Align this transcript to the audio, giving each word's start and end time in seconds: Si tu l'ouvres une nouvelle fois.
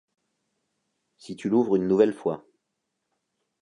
Si 1.19 1.35
tu 1.35 1.47
l'ouvres 1.47 1.75
une 1.75 1.87
nouvelle 1.87 2.15
fois. 2.15 2.43